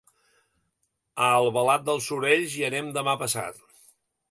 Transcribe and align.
A 1.25 1.27
Albalat 1.41 1.85
dels 1.91 2.09
Sorells 2.13 2.57
hi 2.61 2.67
anem 2.73 2.91
demà 2.99 3.17
passat. 3.25 3.65